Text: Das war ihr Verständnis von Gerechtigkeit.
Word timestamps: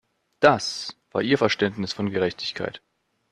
Das 0.39 0.97
war 1.11 1.21
ihr 1.21 1.37
Verständnis 1.37 1.93
von 1.93 2.09
Gerechtigkeit. 2.09 2.81